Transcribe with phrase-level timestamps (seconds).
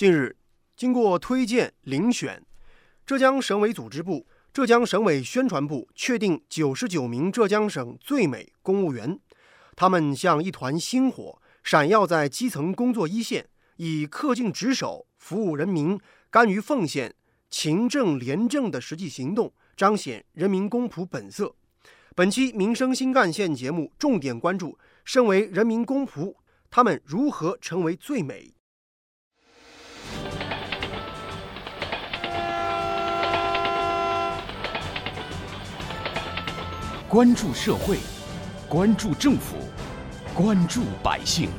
[0.00, 0.34] 近日，
[0.78, 2.42] 经过推荐遴选，
[3.04, 9.20] 浙江省委组织部、浙江省委宣传部确定九十九名浙江省最美公务员。
[9.76, 17.14] 他们像一团星火，闪耀在基层工作一线，以恪尽职守、服务人民、甘于奉献、
[17.50, 21.54] 勤政廉政的实际行动，彰显人民公仆本色。
[22.16, 26.36] 本期《民生新干线》节目重点关注：身为人民公仆，
[26.70, 28.54] 他们如何成为最美？
[37.10, 37.98] 关注社会，
[38.68, 39.56] 关注政府，
[40.32, 41.50] 关注百姓，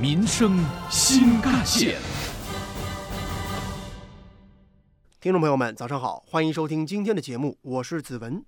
[0.00, 1.98] 民生新干线。
[5.20, 8.44] 听众朋友们，早上好，欢迎收听今天的节目，我是子文。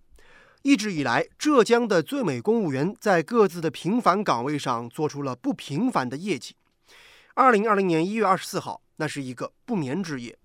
[0.62, 6.54] 一直以来，浙江的最美公务员在各自的平凡岗位上做出了不平凡的业绩。
[7.34, 10.38] 二零二零年一月二十四号，那是一个不眠之夜，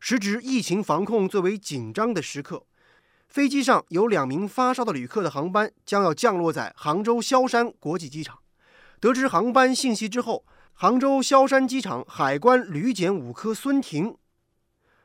[0.00, 2.64] 时值疫情防控最为紧张的时刻。
[3.36, 8.38] 飞机上有两名发烧的旅客的航班将要降落在杭州萧山国际机场。
[8.98, 14.16] 得知航班信息之后，杭州萧山机场海关旅检五科孙婷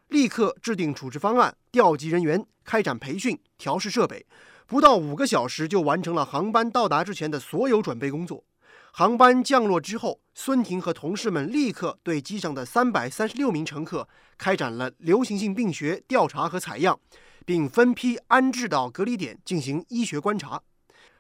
[0.08, 4.26] 立刻制定处置方案，调集人员，开展培训、调试设备，
[4.66, 8.46] 不到五个小时就完成了航班到达之前的所有准备工作。
[8.94, 14.08] 航班降落之后，孙婷和同事们立刻对机上的三百三十六名乘客
[14.38, 16.98] 开展了流行性病学调查和采样。
[17.46, 20.62] 并分批安置到隔离点进行医学观察，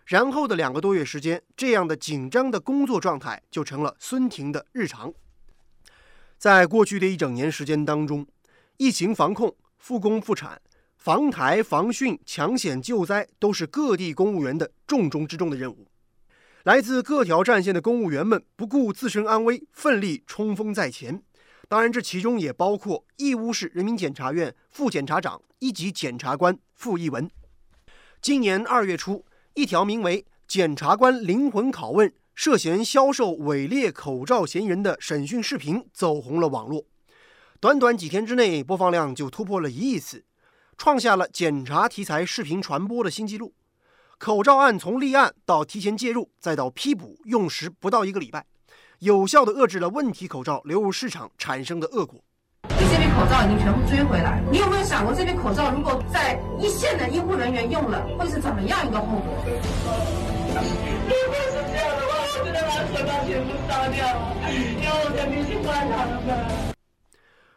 [0.05, 5.13] 然后的两个多月时间，这样的紧张的工作状态就成了孙婷的日常。
[6.37, 8.25] 在过去的一整年时间当中，
[8.77, 10.59] 疫情防控、复工复产、
[10.97, 15.87] 防台防汛、抢险救灾都是各地公务员的重中之重的任务。
[16.63, 21.23] 来自各条战线的公务员们不顾自身安危，奋力冲锋在前。
[21.71, 27.31] 当然，这其中也包括义乌市人民检察院副检察长、一级检察官傅一文。
[28.21, 36.83] 今年二月初，一条名为《检察官灵魂拷问：涉嫌销售伪劣口罩嫌疑人》的审讯视频走红了网络，
[37.61, 40.25] 短短几天之内，播放量就突破了一亿次，
[40.77, 43.53] 创下了检察题材视频传播的新纪录。
[44.17, 48.45] 口罩案从立案到提前介入，再到批捕，用时不到一个礼拜。
[49.01, 52.23] 有效地遏制了问题口罩流入市场产生的恶果。
[52.69, 59.43] 你这批口罩已经全部追回来，你有没有想过，这批口罩如果在一线的医护人员用了，会是怎么样一个后果？
[59.43, 59.57] 如
[60.53, 64.05] 果是这样的话，我真的把口罩全部烧掉，
[64.51, 66.71] 因为我肯定去关他们。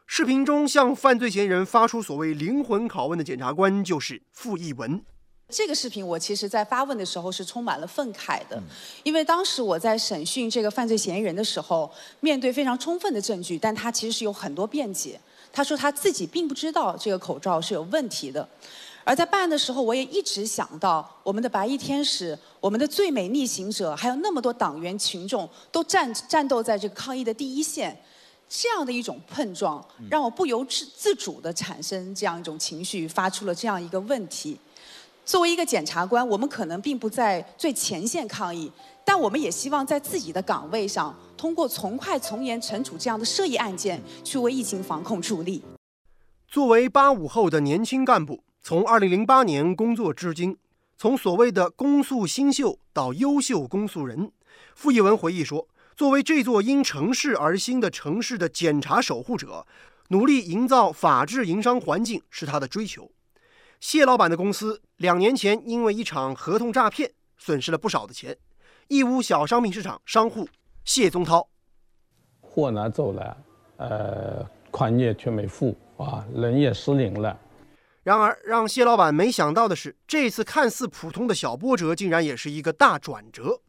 [0.06, 5.04] 视频中向犯罪嫌疑人发出所谓灵魂拷问的检察官就是傅艺文。
[5.50, 8.60] 这个视频我其实在发问的时候是充满了愤慨的，
[9.02, 11.90] 因为当时我在审讯这个犯罪嫌疑人的时候，
[12.20, 15.20] 面对非常充分的证据，但他其实是有很多辩解。
[15.52, 18.48] 他说他自己并不知道这个口罩是有问题的，
[19.04, 27.96] 而在办案的时候，我也一直想到我们的白衣天使、我们的最美逆行者，还有那么多党员群众都战战斗在这个抗疫的第一线，
[28.48, 34.58] 这样的一种碰撞，让我不由自自主地产生这样一种情绪，发出了这样一个问题。
[35.24, 38.70] 作为一个检察官，我们可能并不在最前线抗疫，
[39.06, 45.62] 但我们也希望在自己的岗位上，通过从快从严惩处这样的涉疫案件，去为疫情防控助力。
[46.46, 50.58] 作为八五后的年轻干部，从二零零八年工作至今，
[50.98, 54.30] 从所谓的公诉新秀到优秀公诉人，
[54.74, 59.66] 傅一文回忆说：“作为这座因城市而兴的城市的检察守护者，
[60.08, 63.10] 努力营造法治营商环境是他的追求。”
[63.80, 68.36] 谢老板的公司两年前因为一场合同诈骗，损失了不少的钱。
[68.88, 70.46] 义乌小商品市场商户
[70.84, 71.48] 谢宗涛，
[72.40, 73.36] 货拿走了，
[73.76, 77.38] 呃，款也却没付啊，人也失灵了。
[78.02, 83.60] 然而，让谢老板没想到的是，这次看似普通的小波折，竟然也是一个大转折。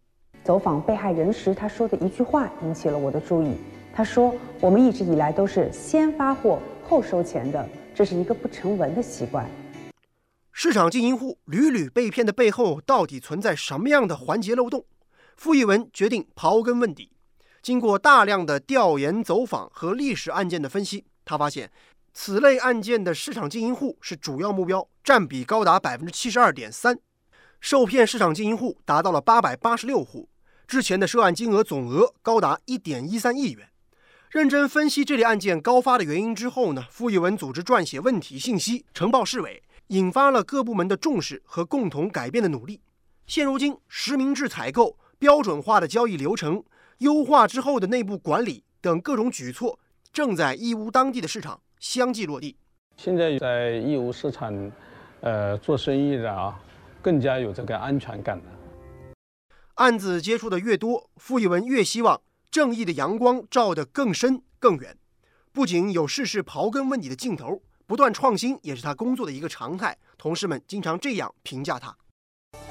[0.44, 3.56] 走访被害人时，他说的一句话引起了我的注意。
[3.94, 7.66] 他说：“我们一直以来都是先发货后收钱的，
[7.96, 9.50] 这是一个不成文的习惯。”
[10.58, 14.86] 市场经营户屡屡被骗的背后，到底存在什么样的环节漏洞？
[15.36, 17.12] 傅艺文决定刨根问底。
[17.62, 21.70] 经过大量的调研走访和历史案件的分析，他发现
[22.14, 26.98] 此类案件的市场经营户是主要目标，占比高达百分之七十二点三。
[27.60, 30.30] 受骗市场经营户达到了八百八十六户，
[30.66, 33.68] 之前的涉案金额总额高达一点一三亿元。
[34.32, 39.62] 认真分析这类案件高发的原因之后呢，傅艺文组织撰写问题信息，呈报市委。
[39.88, 42.82] 引发了各部门的重视和共同改变的努力。
[43.28, 46.64] 现如今，实名制采购、标准化的交易流程、
[47.00, 49.80] 优化之后的内部管理等各种举措
[50.12, 52.58] 正在义乌当地的市场相继落地。
[52.98, 54.72] 现在在义乌市场，
[55.22, 56.60] 呃，做生意的啊，
[57.02, 58.44] 更加有这个安全感了。
[59.76, 64.98] 案子接触的越多，傅一文越希望正义的阳光照得更深更远。
[65.52, 69.96] 不仅有事事刨根问底的劲头，不断创新也是他工作的一个常态。
[70.18, 71.96] 同事们经常这样评价他：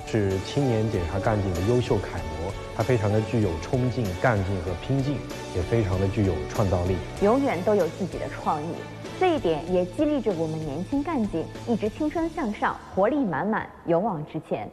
[0.06, 2.52] 是青年检察干警的优秀楷模。
[2.76, 5.16] 他非常的具有冲劲、干劲和拼劲，
[5.54, 8.74] 也非常的具有创造力，永远都有自己的创意。
[9.20, 14.68] 这一点也激励着我们年轻干警一直青春向上、活力满满、勇往直前。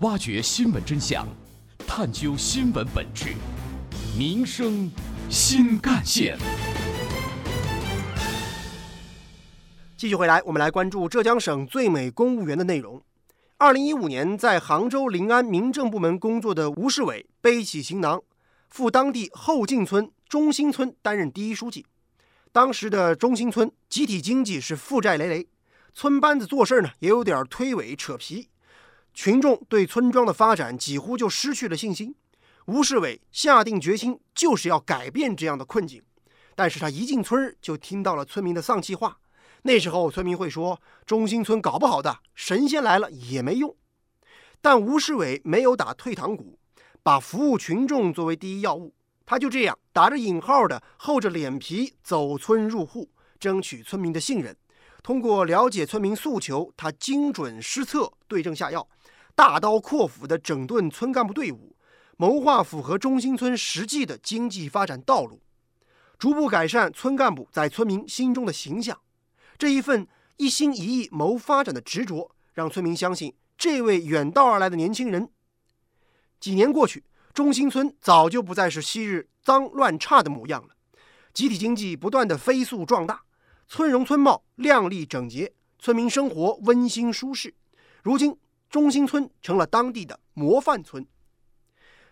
[0.00, 1.26] 挖掘新闻真相，
[1.86, 3.34] 探究新闻本质，
[4.16, 4.90] 民生
[5.28, 6.38] 新干线。
[9.98, 13.02] 继续回来，我们来关注浙江省最美公务员的内容。
[13.56, 18.22] 二零一五年，在杭州临安民政部门工作的吴世伟背起行囊，
[18.68, 21.84] 赴当地后进村中心村担任第一书记。
[22.52, 25.48] 当时的中心村集体经济是负债累累，
[25.92, 28.46] 村班子做事呢也有点推诿扯皮，
[29.12, 32.14] 群众对村庄的发展几乎就失去了信心。
[32.66, 36.00] 吴世伟下定决心，就是要改变这样的困境。
[36.54, 39.18] 但是他一进村就听到了村民的丧气话。
[39.62, 43.74] 那时候村民会说：“中心村搞不好的，神仙来了也没用。”
[44.60, 46.58] 但吴世伟没有打退堂鼓，
[47.02, 48.94] 把服务群众作为第一要务。
[49.26, 54.56] 他就这样打着引号的厚着脸皮走村入户，争取村民的信任。
[55.02, 58.88] 通过了解村民诉求，他精准施策，对症下药，
[59.34, 61.76] 大刀阔斧地整顿村干部队伍，
[62.16, 65.42] 谋划符合中心村实际的经济发展道路，
[66.18, 68.98] 逐步改善村干部在村民心中的形象。
[69.58, 70.06] 这一份
[70.36, 75.28] 一心一意谋发展的执着，让村民相信这位远道而来的年轻人。
[76.38, 77.02] 几年过去，
[77.34, 80.68] 中心村早就不再是昔日脏乱差的模样了，
[81.34, 83.22] 集体经济不断的飞速壮大，
[83.66, 87.52] 村容村貌亮丽整洁，村民生活温馨舒适。
[88.04, 88.38] 如今，
[88.70, 91.04] 中心村成了当地的模范村。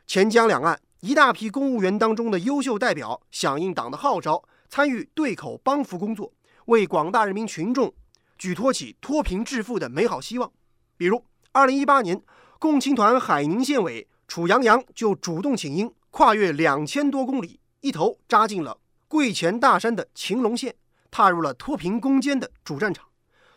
[0.04, 6.32] 钱江两岸一大批公务员当中的优秀代表，响应党的号召，参与对口帮扶工作。
[6.66, 7.92] 为广大人民群众
[8.38, 10.50] 举托起脱贫致富的美好希望。
[10.96, 12.20] 比如，二零一八年，
[12.58, 20.74] 共青团海宁县委楚阳阳就主动请缨，跨越两千多公里，一头扎进了桂前大山的晴隆县，
[21.10, 23.06] 踏入了脱贫攻坚的主战场。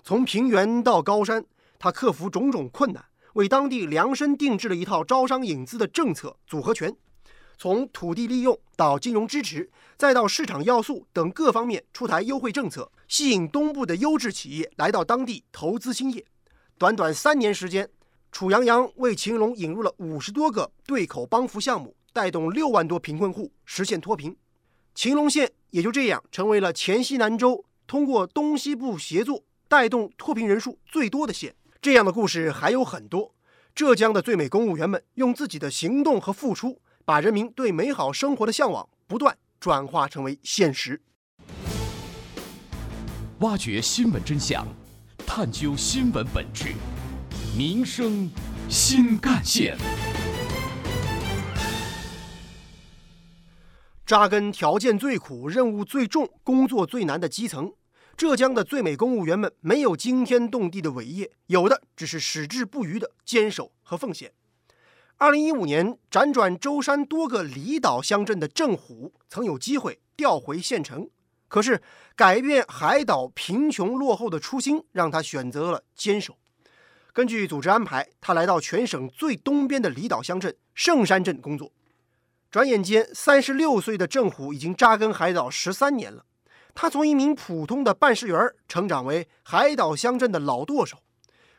[0.04, 1.44] 从平原到高山，
[1.80, 3.04] 他克服种种困难，
[3.34, 6.96] 为当地量身定制了一套招商引资的政策组合拳。
[7.60, 16.26] 从土地利用到金融支持，再到市场要素等各方面出台优惠政策，吸引东部的优质企业来到当地投资兴业。
[16.78, 17.90] 短短三年时间，
[18.32, 24.34] 楚阳阳为秦龙引入了五十多个对口帮扶项目，带动六万多贫困户实现脱贫。
[24.96, 31.54] 秦龙县也就这样成为了黔西南州通过东西部协作带动脱贫人数最多的县。
[31.82, 33.36] 这样的故事还有很多。
[33.76, 36.80] 浙江的最美公务员们用自己的行动和付出。
[37.10, 41.02] 把人民对美好生活的向往不断转化成为现实。
[43.40, 44.64] 挖掘新闻真相，
[45.26, 46.76] 探究新闻本质，
[47.58, 48.30] 民生
[48.70, 49.76] 新干线。
[54.06, 57.74] 扎根条件最苦、任务最重、工作最难的基层，
[58.16, 64.32] 浙江的最美公务员们没有惊天动地的伟业，有的只是矢志不渝的坚守和奉献。
[65.20, 71.10] 二零一五年，辗转舟山多个离岛乡镇的郑虎曾有机会调回县城，
[71.50, 71.82] 可是
[72.16, 76.38] 改变海岛贫穷落后的初心，让他选择了坚守。
[77.12, 81.74] 根据组织安排，他来到全省最东边的离岛乡镇圣山镇工作。
[82.50, 86.24] 转眼间，三十六岁的郑虎已经扎根海岛十三年了。
[86.74, 91.00] 他从一名普通的办事员成长为海岛乡镇的老舵手，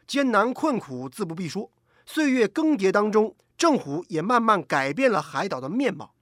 [0.07, 1.71] 艰难困苦自不必说，
[2.07, 3.37] 岁月更迭当中。
[3.61, 6.15] 政府也慢慢改变了海岛的面貌，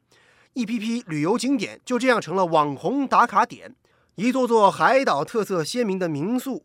[0.54, 3.76] 一批批旅游景点就这样成了网红打卡点，
[4.16, 6.64] 一座座海岛特色鲜明的民宿，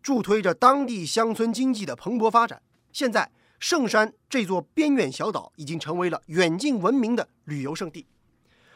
[0.00, 2.62] 助推着当地乡村经济的蓬勃发展。
[2.92, 8.06] 现在，圣山这座边远小岛已经成为了远近闻名的旅游胜地。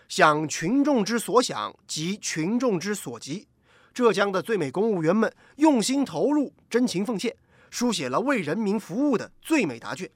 [0.09, 3.47] 想群众之所想，急群众之所急，
[3.95, 7.37] 浙江的最美公务员们用心投入，真情奉献，
[7.71, 10.11] 书写了为人民服务的最美答卷。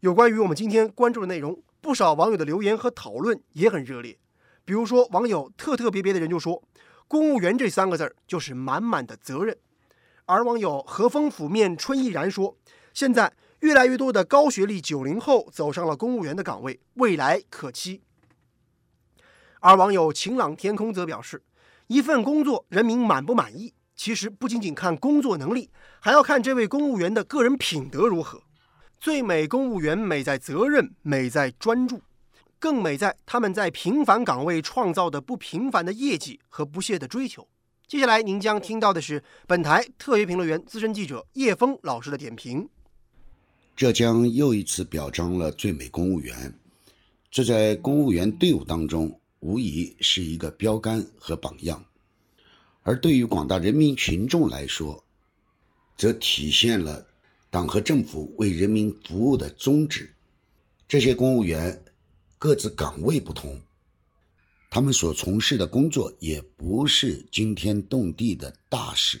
[0.00, 4.18] 有关于我们今天关注的内容，不少网友的留言和讨论也很热烈。
[4.64, 6.62] 比如说，网友特特别别的人就说
[7.06, 9.54] ：“公务员这三个字儿就是满满的责任。”
[10.24, 12.56] 而网友和风拂面春意然说
[12.94, 18.00] ：“现在越来越多的高学历九零后走上了公务员的岗位，未来可期。”
[19.60, 21.42] 而网友晴朗天空则表示，
[21.88, 25.68] 一份工作人民满不满意，其实不仅仅看工作能力，
[26.00, 28.44] 还要看这位公务员的个人品德如何。
[29.00, 32.02] 最美公务员美在责任，美在专注，
[32.58, 37.48] 更美在他们在平凡岗位创造的不平凡的业绩和不懈的追求。
[37.86, 42.68] 接下来您将听到的是本台特约评论员、资深记者叶峰老师的点评。
[43.74, 46.54] 浙江又一次表彰了最美公务员，
[47.30, 51.82] 这在公务员队伍当中无疑是一个标杆和榜样，
[52.82, 55.02] 而对于广大人民群众来说，
[55.96, 57.06] 则体现了。
[57.50, 60.14] 党和政府为人民服务的宗旨，
[60.86, 61.84] 这些公务员
[62.38, 63.60] 各自岗位不同，
[64.70, 69.20] 他们所从事的工作也不是惊天动地的大事，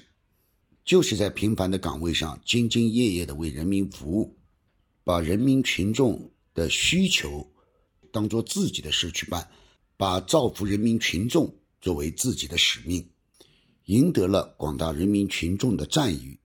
[0.84, 4.36] 就是在平凡的岗位上兢兢业业的为人民服务，
[5.02, 7.44] 把人民群众的需求
[8.12, 9.50] 当做自己的事去办，
[9.96, 13.04] 把造福人民群众作为自己的使命，
[13.86, 16.39] 赢得了广大人民群众的赞誉。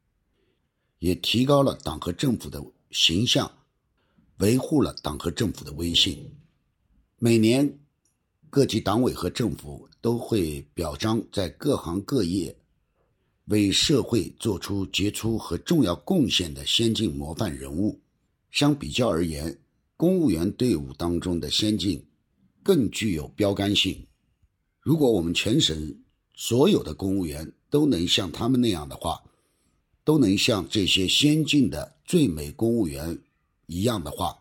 [1.00, 3.52] 也提高了党和政府的形象，
[4.38, 6.32] 维护了党和政府的威信。
[7.18, 7.80] 每年，
[8.50, 12.56] 各级党委和政府都会表彰在各行各业
[13.46, 18.02] 为社会做出杰出和重要贡献的先进模范人物。
[18.52, 19.60] 相比较而言，
[19.98, 22.06] 公务员队伍当中的先进
[22.64, 24.06] 更具有标杆性。
[24.80, 26.00] 如果我们全省
[26.34, 29.22] 所有的公务员都能像他们那样的话，
[30.06, 33.18] 都能像这些先进的最美公务员
[33.66, 34.38] 一样的话，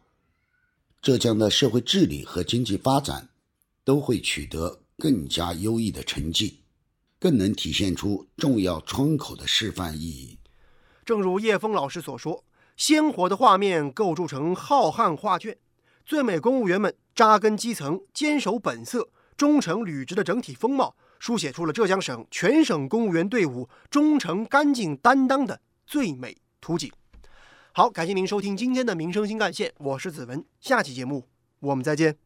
[1.00, 3.30] 浙江的社会治理和经济发展
[3.82, 6.60] 都会取得更加优异的成绩，
[7.18, 10.38] 更能体现出重要窗口的示范意义。
[11.06, 12.44] 正如叶峰老师所说，
[12.76, 15.56] 鲜活的画面构筑成浩瀚画卷，
[16.04, 20.94] 最美公务员们扎根基层、坚守本色、忠诚履职的整体风貌。
[21.24, 26.92] 书写出了浙江省全省公务员队伍忠诚、干净、担当的最美图景。
[27.72, 31.26] 好，感谢您收听今天的《民生新干线》，我是子文，下期节目
[31.60, 32.23] 我们再见。